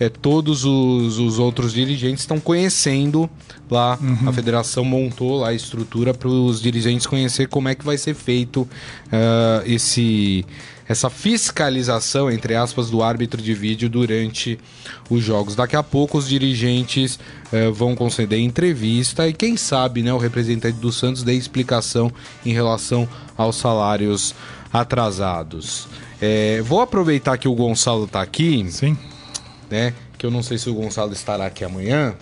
[0.00, 3.30] é, todos os, os outros dirigentes estão conhecendo
[3.70, 4.28] lá, uhum.
[4.28, 8.14] a federação montou lá a estrutura para os dirigentes conhecer como é que vai ser
[8.14, 10.44] feito uh, esse
[10.90, 14.58] essa fiscalização, entre aspas, do árbitro de vídeo durante
[15.08, 15.54] os jogos.
[15.54, 17.16] Daqui a pouco os dirigentes
[17.52, 22.12] eh, vão conceder entrevista e quem sabe né, o representante do Santos dê explicação
[22.44, 24.34] em relação aos salários
[24.72, 25.86] atrasados.
[26.20, 28.66] Eh, vou aproveitar que o Gonçalo está aqui.
[28.68, 28.98] Sim.
[29.70, 32.16] Né, que eu não sei se o Gonçalo estará aqui amanhã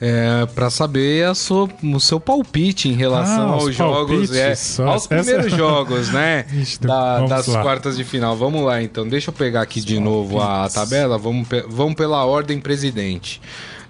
[0.00, 5.46] é, para saber sua, o seu palpite em relação ah, aos jogos, é, aos primeiros
[5.46, 5.56] essa...
[5.58, 6.46] jogos, né?
[6.52, 7.62] Ixi, da, das lá.
[7.62, 8.34] quartas de final.
[8.34, 9.06] Vamos lá, então.
[9.06, 11.18] Deixa eu pegar aqui de novo a tabela.
[11.18, 13.42] Vamos, vamos pela ordem presidente.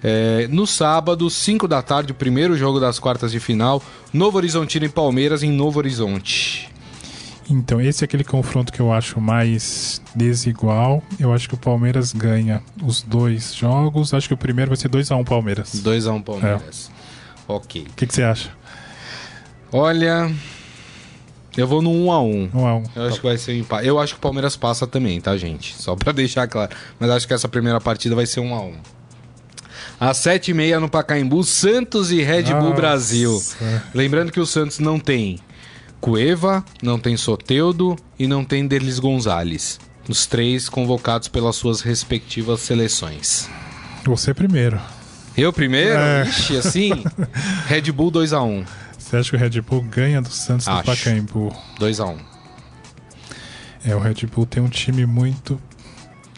[0.02, 4.86] É, no sábado, 5 da tarde, o primeiro jogo das quartas de final, Novo Horizontino
[4.86, 6.70] e Palmeiras em Novo Horizonte.
[7.50, 11.02] Então, esse é aquele confronto que eu acho mais desigual.
[11.18, 14.14] Eu acho que o Palmeiras ganha os dois jogos.
[14.14, 15.82] Acho que o primeiro vai ser 2x1 um Palmeiras.
[15.82, 16.90] 2x1 um Palmeiras.
[17.48, 17.52] É.
[17.52, 17.86] Ok.
[17.90, 18.50] O que, que você acha?
[19.72, 20.32] Olha.
[21.56, 23.56] Eu vou no 1 a 1 1 a 1 Eu acho que vai ser um
[23.56, 23.86] empate.
[23.88, 25.74] Eu acho que o Palmeiras passa também, tá, gente?
[25.76, 26.70] Só pra deixar claro.
[27.00, 28.74] Mas acho que essa primeira partida vai ser 1 a 1
[29.98, 32.74] Às 7h30 no Pacaembu, Santos e Red Bull Nossa.
[32.76, 33.42] Brasil.
[33.92, 35.40] Lembrando que o Santos não tem
[36.00, 39.78] Cueva, não tem Soteudo e não tem Delis Gonzalez.
[40.08, 43.48] Os três convocados pelas suas respectivas seleções.
[44.04, 44.80] Você primeiro.
[45.36, 45.98] Eu primeiro?
[45.98, 46.24] É.
[46.26, 46.90] Ixi, assim?
[47.68, 48.66] Red Bull 2x1.
[48.98, 50.84] Você acha que o Red Bull ganha do Santos Acho.
[50.84, 51.54] Pacaembu?
[51.78, 52.16] 2x1.
[53.84, 55.60] É, o Red Bull tem um time muito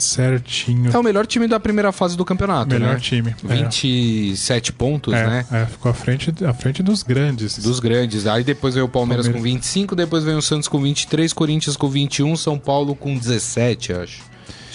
[0.03, 0.91] certinho.
[0.93, 3.01] É o melhor time da primeira fase do campeonato, melhor né?
[3.01, 3.35] time.
[3.49, 3.55] É.
[3.57, 5.47] 27 pontos, É, né?
[5.51, 7.59] é, ficou à frente, à frente dos grandes.
[7.59, 8.27] Dos grandes.
[8.27, 9.51] Aí depois veio o Palmeiras, Palmeiras.
[9.53, 13.93] com 25, depois veio o Santos com 23, Corinthians com 21, São Paulo com 17,
[13.93, 14.01] acho.
[14.01, 14.23] Acho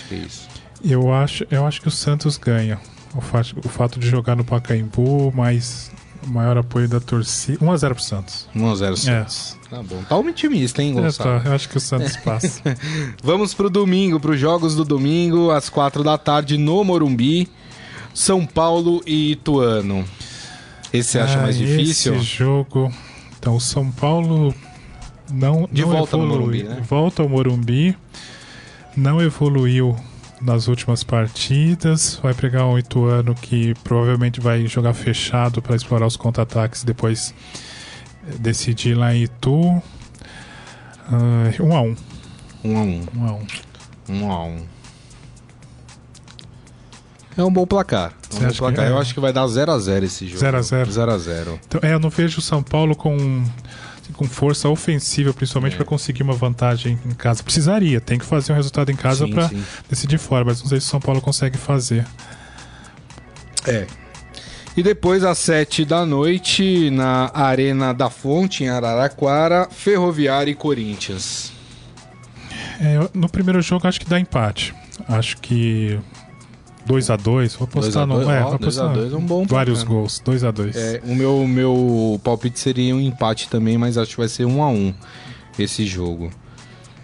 [0.10, 0.48] que é isso.
[0.84, 2.80] Eu acho, eu acho que o Santos ganha.
[3.16, 5.92] O fato, o fato de jogar no Pacaembu, mais
[6.26, 7.60] o maior apoio da torcida.
[7.66, 8.48] 1x0 pro Santos.
[8.56, 8.96] 1x0 É.
[8.96, 9.58] Santos.
[9.70, 10.02] Tá bom.
[10.08, 11.42] Tá otimista, hein, É, Gonçalo?
[11.42, 12.62] tá, eu acho que o Santos passa.
[13.24, 17.50] Vamos pro domingo, pros jogos do domingo, às 4 da tarde, no Morumbi.
[18.14, 20.04] São Paulo e Ituano.
[20.94, 22.16] Esse você acha Ah, mais difícil?
[22.16, 22.92] Esse jogo.
[23.38, 24.56] Então, o São Paulo
[25.30, 25.68] não.
[25.72, 26.82] De não volta evolui- Morumbi, né?
[26.90, 27.96] Volta ao Morumbi.
[28.96, 29.96] Não evoluiu
[30.42, 32.20] nas últimas partidas.
[32.22, 36.84] Vai pegar um Ituano que provavelmente vai jogar fechado para explorar os contra-ataques.
[36.84, 37.34] Depois
[38.28, 39.82] eh, decidir lá em Itu.
[41.10, 41.96] Ah, um a um.
[42.64, 43.08] 1x1.
[44.10, 44.58] Um a um.
[44.58, 44.64] 1x1.
[47.38, 48.14] É um bom placar.
[48.32, 48.86] É Você um bom placar.
[48.86, 48.90] é?
[48.90, 50.40] Eu acho que vai dar 0x0 esse jogo.
[50.40, 50.90] 0 a 0.
[50.92, 51.60] 0x0.
[51.68, 53.44] Então, é, eu não vejo o São Paulo com,
[54.14, 55.76] com força ofensiva, principalmente É.
[55.78, 57.44] para conseguir uma vantagem em casa.
[57.44, 59.50] Precisaria, tem que fazer um resultado em casa para
[59.90, 62.06] decidir fora, mas não sei se o São Paulo consegue fazer.
[63.66, 63.86] É.
[64.76, 71.52] E depois, às 7 da noite, na Arena da Fonte, em Araraquara, Ferroviária e Corinthians.
[72.80, 74.74] É, no primeiro jogo acho que dá empate.
[75.08, 76.00] Acho que
[76.88, 78.94] 2 a 2 vou apostar 2 a 2, no, é, ó, vou 2 a apostar
[78.94, 79.96] 2 é um bom vários placar.
[79.96, 80.76] gols, 2 a 2.
[80.76, 84.64] É, o meu, meu palpite seria um empate também, mas acho que vai ser 1
[84.64, 84.94] a 1
[85.60, 86.32] esse jogo.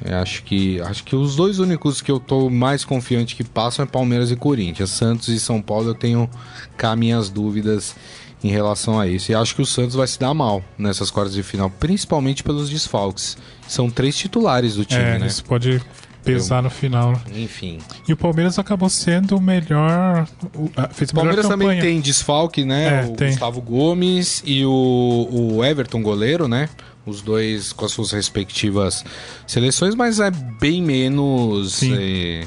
[0.03, 3.83] É, acho que acho que os dois únicos que eu tô mais confiante que passam
[3.83, 4.89] é Palmeiras e Corinthians.
[4.89, 6.29] Santos e São Paulo eu tenho
[6.75, 7.95] cá minhas dúvidas
[8.43, 9.31] em relação a isso.
[9.31, 12.69] E acho que o Santos vai se dar mal nessas quartas de final, principalmente pelos
[12.69, 13.37] desfalques.
[13.65, 15.27] São três titulares do time, É, né?
[15.27, 15.81] isso pode
[16.23, 17.19] pesar no final.
[17.35, 17.79] Enfim.
[18.07, 20.27] E o Palmeiras acabou sendo o melhor.
[20.55, 23.03] O, fez O Palmeiras também tem desfalque, né?
[23.05, 23.29] É, o tem.
[23.29, 26.69] Gustavo Gomes e o, o Everton, goleiro, né?
[27.05, 29.03] Os dois com as suas respectivas
[29.45, 32.45] seleções, mas é bem menos eh,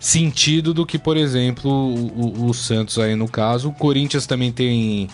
[0.00, 3.68] sentido do que, por exemplo, o, o- o Santos aí no caso.
[3.68, 5.08] O Corinthians também tem.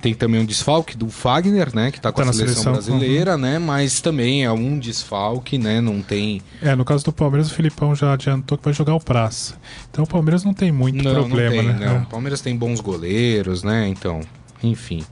[0.00, 1.90] Tem também um desfalque do Fagner, né?
[1.90, 3.58] Que tá com Tá a seleção, seleção, brasileira, né?
[3.58, 5.80] Mas também é um desfalque, né?
[5.80, 6.40] Não tem.
[6.62, 9.56] É, no caso do Palmeiras, o Filipão já adiantou que vai jogar o Praça.
[9.90, 11.86] Então o Palmeiras não tem muito não, problema, não tem, né?
[11.86, 12.02] não.
[12.02, 13.88] O Palmeiras tem bons goleiros, né?
[13.88, 14.20] Então,
[14.62, 15.04] enfim,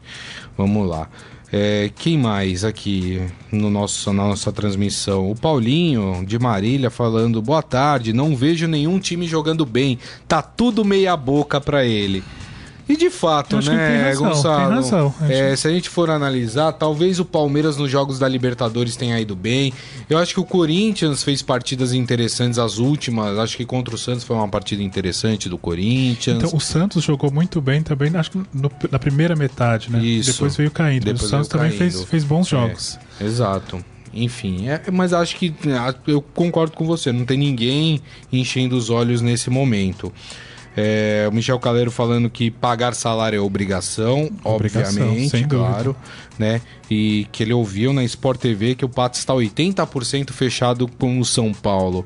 [0.57, 1.09] vamos lá.
[1.51, 5.31] É, quem mais aqui no nosso, na nossa transmissão?
[5.31, 10.85] O Paulinho de Marília falando: boa tarde, não vejo nenhum time jogando bem, tá tudo
[10.85, 12.23] meia boca pra ele.
[12.89, 14.67] E de fato, né, tem razão, Gonçalo?
[14.67, 15.15] tem razão.
[15.29, 19.37] É, se a gente for analisar, talvez o Palmeiras nos jogos da Libertadores tenha ido
[19.37, 19.73] bem.
[20.09, 23.37] Eu acho que o Corinthians fez partidas interessantes as últimas.
[23.39, 26.39] Acho que contra o Santos foi uma partida interessante do Corinthians.
[26.39, 29.99] Então, o Santos jogou muito bem também, acho que no- na primeira metade, né?
[30.03, 30.33] Isso.
[30.33, 31.05] Depois veio caindo.
[31.05, 32.99] Depois o Santos também fez, fez bons jogos.
[33.21, 33.85] Exato.
[34.15, 37.13] Enfim, é, mas acho que é, eu concordo com você.
[37.13, 38.01] Não tem ninguém
[38.33, 40.11] enchendo os olhos nesse momento.
[40.81, 45.97] É, o Michel Caleiro falando que pagar salário é obrigação, Obrigação, obviamente, claro,
[46.39, 46.61] né?
[46.89, 51.25] E que ele ouviu na Sport TV que o Pato está 80% fechado com o
[51.25, 52.05] São Paulo.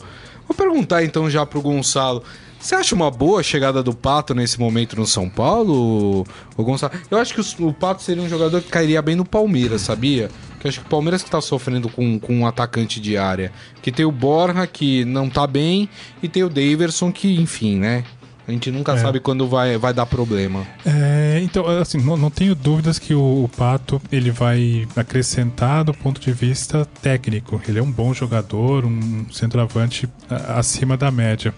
[0.48, 2.22] Vou perguntar então já pro Gonçalo.
[2.58, 6.24] Você acha uma boa a chegada do Pato nesse momento no São Paulo,
[6.56, 6.94] o Gonçalo?
[7.10, 10.30] Eu acho que o, Pato seria um jogador que cairia bem no Palmeiras, sabia?
[10.60, 13.52] Que acho que o Palmeiras que tá sofrendo com, com um atacante de área.
[13.82, 15.90] Que tem o Borja, que não tá bem,
[16.22, 18.02] e tem o Daverson, que, enfim, né?
[18.46, 18.98] A gente nunca É.
[18.98, 20.66] sabe quando vai, vai dar problema.
[20.84, 25.94] É, então, assim, não, não tenho dúvidas que o, o Pato ele vai acrescentar do
[25.94, 27.60] ponto de vista técnico.
[27.68, 30.08] Ele é um bom jogador, um centroavante
[30.48, 31.54] acima da média.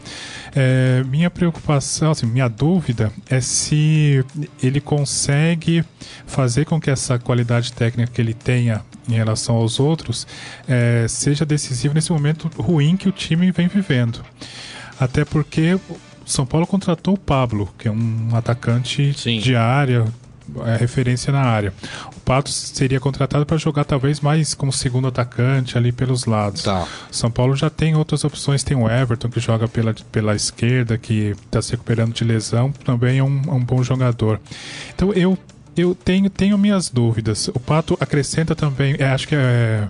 [0.54, 4.22] É, minha preocupação, assim, minha dúvida é se
[4.62, 5.82] ele consegue
[6.26, 10.26] fazer com que essa qualidade técnica que ele tenha em relação aos outros
[10.68, 14.20] é, seja decisiva nesse momento ruim que o time vem vivendo.
[15.00, 15.78] Até porque
[16.24, 19.38] São Paulo contratou o Pablo, que é um atacante Sim.
[19.38, 20.04] de área,
[20.66, 21.72] é referência na área.
[22.16, 26.62] O Pato seria contratado para jogar talvez mais como segundo atacante ali pelos lados.
[26.62, 26.86] Tá.
[27.10, 31.34] São Paulo já tem outras opções, tem o Everton que joga pela, pela esquerda, que
[31.46, 34.40] está se recuperando de lesão, também é um, é um bom jogador.
[34.94, 35.38] Então eu
[35.76, 37.48] eu tenho, tenho minhas dúvidas.
[37.48, 39.88] O Pato acrescenta também, é, acho que é,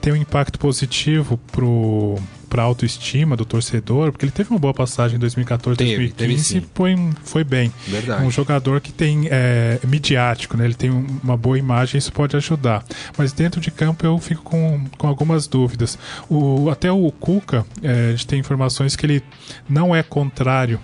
[0.00, 2.18] tem um impacto positivo pro
[2.52, 6.66] para autoestima do torcedor, porque ele teve uma boa passagem em 2014, Teve, 2015 teve
[6.66, 7.72] e foi, foi bem.
[7.88, 8.22] Verdade.
[8.26, 10.66] Um jogador que tem é, midiático, né?
[10.66, 12.84] Ele tem um- uma boa imagem, isso pode ajudar.
[13.16, 15.98] Mas dentro de campo eu fico com, com algumas dúvidas.
[16.28, 19.22] O, até o Cuca, é, a gente tem informações que ele
[19.66, 20.78] não é contrário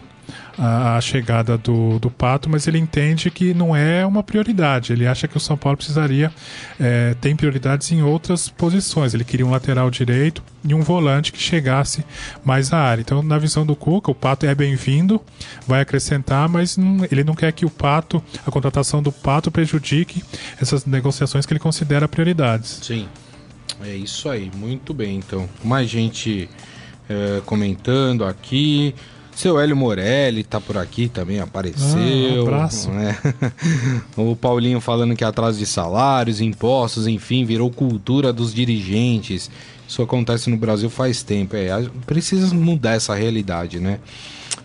[0.59, 4.93] à, à chegada do, do Pato, mas ele entende que não é uma prioridade.
[4.93, 6.33] Ele acha que o São Paulo precisaria
[6.81, 9.15] é, tem prioridades em outras posições.
[9.15, 12.05] Ele queria um lateral direito e um volante que chegasse
[12.45, 13.01] mais à área.
[13.01, 15.21] Então, na visão do Cuca, o Pato é bem-vindo,
[15.67, 20.23] vai acrescentar, mas não- ele não quer que o Pato, a contratação do Pato prejudique
[20.61, 22.81] essas negociações que ele considera prioridades.
[22.83, 23.09] Sim.
[23.85, 25.17] É isso aí, muito bem.
[25.19, 26.51] Então, mais gente
[27.09, 28.95] é, comentando aqui.
[29.39, 31.97] Seu Hélio Morelli tá por aqui também, apareceu.
[31.97, 32.91] Ah, um abraço.
[32.91, 33.17] né?
[34.19, 39.49] o Paulinho falando que atraso de salários, impostos, enfim, virou cultura dos dirigentes.
[39.87, 41.55] Isso acontece no Brasil faz tempo.
[41.55, 41.69] É,
[42.05, 44.01] precisa mudar essa realidade, né?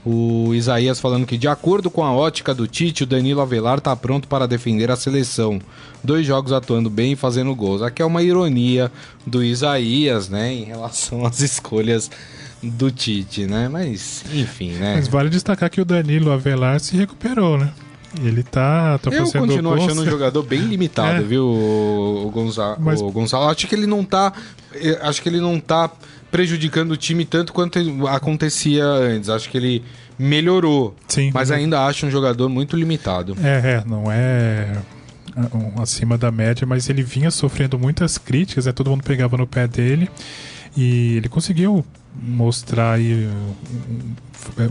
[0.03, 3.95] O Isaías falando que, de acordo com a ótica do Tite, o Danilo Avelar está
[3.95, 5.61] pronto para defender a seleção.
[6.03, 7.83] Dois jogos atuando bem e fazendo gols.
[7.83, 8.91] Aqui é uma ironia
[9.23, 12.09] do Isaías, né, em relação às escolhas
[12.63, 13.67] do Tite, né?
[13.67, 14.95] Mas, enfim, né?
[14.95, 17.71] Mas vale destacar que o Danilo Avelar se recuperou, né?
[18.21, 21.23] Ele tá, tá Eu continuo achando um jogador bem limitado, É.
[21.23, 23.49] viu, o, Gonza Mas- o Gonçalo?
[23.49, 24.31] Acho que ele não tá.
[24.75, 25.89] eh, Acho que ele não tá
[26.31, 29.29] prejudicando o time tanto quanto acontecia antes.
[29.29, 29.83] Acho que ele
[30.17, 30.95] melhorou.
[31.07, 31.31] Sim.
[31.33, 33.35] Mas ainda acho um jogador muito limitado.
[33.43, 34.77] É, é, não é
[35.35, 38.71] é, acima da média, mas ele vinha sofrendo muitas críticas, né?
[38.71, 40.07] todo mundo pegava no pé dele
[40.77, 41.83] e ele conseguiu
[42.21, 44.15] mostrar aí um-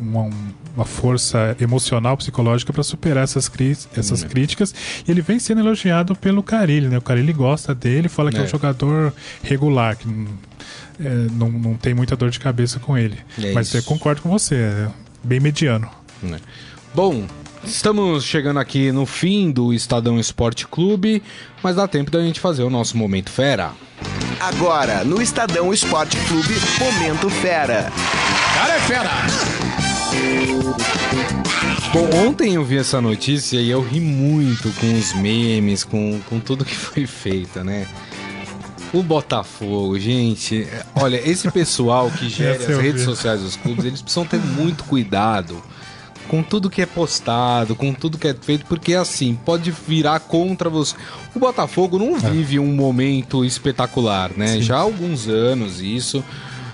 [0.01, 0.31] uma,
[0.77, 3.51] uma força emocional, psicológica para superar essas,
[3.97, 4.29] essas Hum.
[4.29, 4.75] críticas.
[5.07, 6.99] E ele vem sendo elogiado pelo Carilli, né?
[6.99, 8.45] O Carilli gosta dele, fala que é, É.
[8.45, 10.27] um jogador regular, que não,
[11.01, 13.19] é, não, não tem muita dor de cabeça com ele.
[13.43, 13.77] É mas isso.
[13.79, 14.89] eu concordo com você, é
[15.25, 15.89] bem mediano.
[16.23, 16.39] né?
[16.95, 17.27] Bom,
[17.65, 21.23] estamos chegando aqui no fim do Estadão Esporte Clube,
[21.63, 23.73] mas dá tempo da gente fazer o nosso Momento Fera.
[24.43, 27.93] Agora, no Estadão Esporte Clube, Momento Fera.
[28.55, 29.11] Cara é fera!
[31.93, 36.41] Bom, ontem eu vi essa notícia e eu ri muito com os memes, com, com
[36.41, 37.87] tudo que foi feito, né?
[38.93, 44.25] O Botafogo, gente, olha, esse pessoal que gera as redes sociais dos clubes, eles precisam
[44.25, 45.63] ter muito cuidado
[46.33, 50.71] com tudo que é postado, com tudo que é feito, porque assim, pode virar contra
[50.71, 50.97] você.
[51.35, 54.59] O Botafogo não vive um momento espetacular, né?
[54.59, 56.25] Já há alguns anos isso.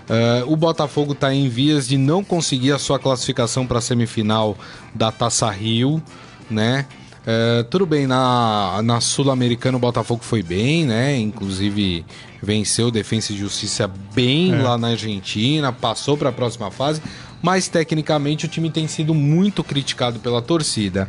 [0.09, 4.57] Eh, o Botafogo está em vias de não conseguir a sua classificação para a semifinal
[4.95, 6.01] da Taça Rio,
[6.49, 6.87] né?
[7.27, 11.19] Eh, tudo bem, na, na Sul-Americana o Botafogo foi bem, né?
[11.19, 12.05] Inclusive
[12.41, 14.63] venceu Defensa e Justiça bem É.
[14.63, 17.03] lá na Argentina, passou para a próxima fase,
[17.43, 21.09] mas tecnicamente o time tem sido muito criticado pela torcida.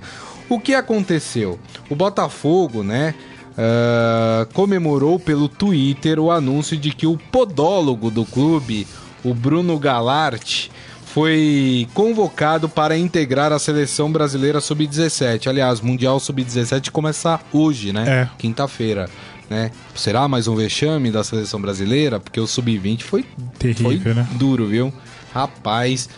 [0.49, 1.59] O que aconteceu?
[1.89, 3.13] O Botafogo, né?
[3.59, 8.87] eh, comemorou pelo Twitter o anúncio de que o podólogo do clube,
[9.21, 10.71] o Bruno Galarte,
[11.07, 15.47] foi convocado para integrar a seleção brasileira sub-17.
[15.47, 18.05] Aliás, Mundial sub-17 começa hoje, né?
[18.07, 18.29] É.
[18.37, 19.09] Quinta-feira.
[19.49, 19.71] Né?
[19.95, 22.19] Será mais um vexame da seleção brasileira?
[22.19, 23.25] Porque o sub-20 foi,
[23.57, 24.27] Terrível, foi né?
[24.33, 24.93] duro, viu?
[25.33, 26.09] Rapaz.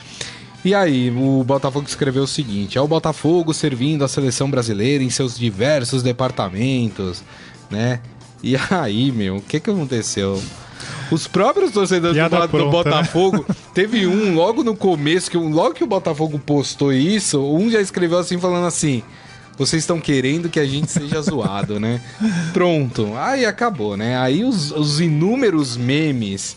[0.64, 5.10] E aí, o Botafogo escreveu o seguinte: é o Botafogo servindo a seleção brasileira em
[5.10, 7.24] seus diversos departamentos,
[7.70, 8.00] né?
[8.44, 10.42] E aí, meu, o que que aconteceu?
[11.12, 12.96] Os próprios torcedores do, Bo- do pronta, né?
[12.98, 17.82] Botafogo, teve um logo no começo, que logo que o Botafogo postou isso, um já
[17.82, 19.04] escreveu assim, falando assim:
[19.58, 22.02] vocês estão querendo que a gente seja zoado, né?
[22.54, 24.18] Pronto, aí acabou, né?
[24.18, 26.56] Aí os, os inúmeros memes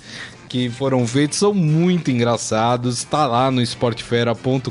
[0.54, 4.70] que foram feitos são muito engraçados, tá lá no esportefera.com.br.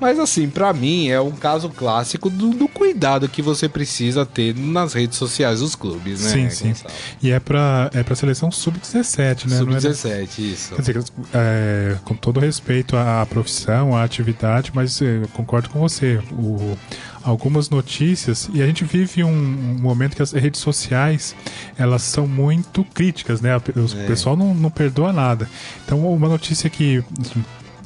[0.00, 4.54] Mas assim, pra mim é um caso clássico do, do cuidado que você precisa ter
[4.54, 6.30] nas redes sociais dos clubes, né?
[6.30, 6.74] sim, sim.
[7.22, 9.56] E é pra, é pra seleção sub-17, né?
[9.56, 10.74] É- Sub-17, isso.
[10.74, 15.80] Quer dizer, é, com todo respeito à profissão, à atividade, mas é, eu concordo com
[15.80, 16.20] você.
[16.32, 16.76] O,
[17.22, 21.34] algumas notícias, e a gente vive um, um momento que as redes sociais
[21.76, 23.56] elas são muito críticas, né?
[23.56, 23.60] O
[24.00, 24.06] É.
[24.06, 25.48] pessoal não, não perdoa nada.
[25.84, 27.02] Então, uma notícia que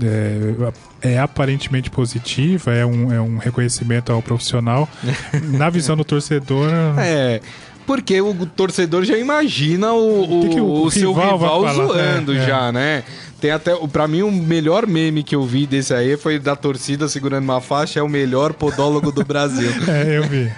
[0.02, 4.88] é, é aparentemente positiva, é um, é um reconhecimento ao profissional.
[5.52, 6.70] Na visão do torcedor.
[6.98, 7.40] É.
[7.86, 12.46] Porque o torcedor já imagina o, o, o, o seu rival, rival zoando é, é.
[12.46, 13.02] já, né?
[13.40, 17.08] Tem até, para mim, o melhor meme que eu vi desse aí foi da torcida
[17.08, 19.70] segurando uma faixa, é o melhor podólogo do Brasil.
[19.88, 20.52] é, eu vi.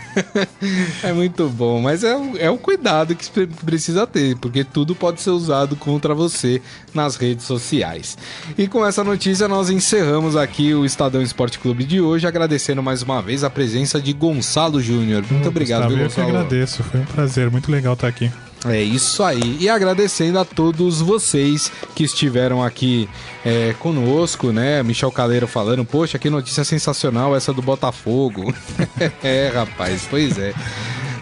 [1.05, 5.30] é muito bom, mas é, é o cuidado que precisa ter, porque tudo pode ser
[5.30, 6.61] usado contra você
[6.93, 8.18] nas redes sociais.
[8.59, 13.03] E com essa notícia, nós encerramos aqui o Estadão Esporte Clube de hoje, agradecendo mais
[13.03, 15.24] uma vez a presença de Gonçalo Júnior.
[15.30, 16.28] Muito hum, obrigado, Gustavo, Gonçalo.
[16.28, 18.30] Eu que agradeço, foi um prazer, muito legal estar aqui.
[18.67, 19.57] É isso aí.
[19.61, 23.09] E agradecendo a todos vocês que estiveram aqui
[23.45, 24.83] é, conosco, né?
[24.83, 28.55] Michel Caleiro falando, poxa, que notícia sensacional essa do Botafogo.
[29.23, 30.55] é, rapaz, pois é.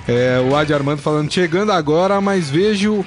[0.06, 3.06] é o Adi Armando falando, chegando agora, mas vejo, uh,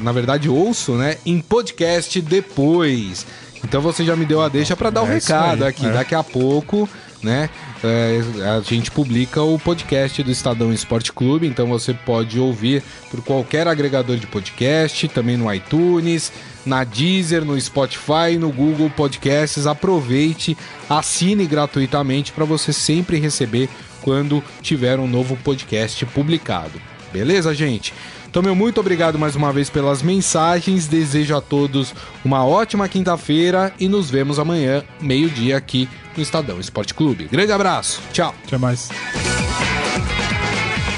[0.00, 1.16] na verdade ouço, né?
[1.26, 3.26] Em podcast depois.
[3.64, 5.86] Então você já me deu a deixa para dar o é um recado aí, aqui.
[5.86, 5.92] É.
[5.92, 6.88] Daqui a pouco
[7.22, 7.50] né?
[7.84, 8.20] É,
[8.56, 13.68] a gente publica o podcast do Estadão Esporte Clube, então você pode ouvir por qualquer
[13.68, 16.32] agregador de podcast, também no iTunes,
[16.64, 19.66] na Deezer, no Spotify, no Google Podcasts.
[19.66, 20.56] Aproveite,
[20.88, 23.68] assine gratuitamente para você sempre receber
[24.00, 26.80] quando tiver um novo podcast publicado.
[27.12, 27.92] Beleza, gente?
[28.36, 30.86] Então, meu muito obrigado mais uma vez pelas mensagens.
[30.86, 36.92] Desejo a todos uma ótima quinta-feira e nos vemos amanhã, meio-dia, aqui no Estadão Esporte
[36.92, 37.28] Clube.
[37.32, 38.02] Grande abraço.
[38.12, 38.34] Tchau.
[38.46, 38.90] Até mais.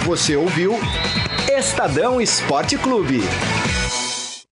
[0.04, 0.80] Você ouviu
[1.48, 3.22] Estadão Esporte Clube.